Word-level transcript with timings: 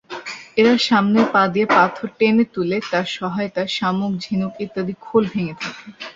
এরা 0.59 0.73
সামনের 0.87 1.25
পা 1.33 1.43
দিয়ে 1.53 1.67
পাথর 1.71 2.07
টেনে 2.17 2.45
তুলে 2.53 2.77
তার 2.91 3.07
সহায়তায় 3.17 3.71
শামুক, 3.77 4.13
ঝিনুক 4.23 4.53
ইত্যাদির 4.63 4.97
খোল 5.01 5.23
ভেঙ্গে 5.33 5.55
থাকে। 5.61 5.87